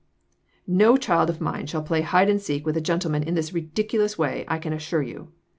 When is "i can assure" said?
4.47-5.03